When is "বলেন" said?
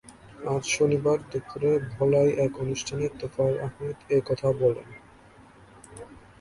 4.61-4.89